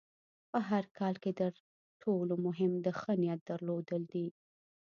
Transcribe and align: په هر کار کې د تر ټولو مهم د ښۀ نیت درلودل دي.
په 0.51 0.59
هر 0.69 0.83
کار 0.99 1.15
کې 1.23 1.31
د 1.39 1.41
تر 1.41 1.53
ټولو 2.01 2.33
مهم 2.45 2.71
د 2.85 2.87
ښۀ 2.99 3.13
نیت 3.21 3.41
درلودل 3.49 4.01
دي. 4.13 4.25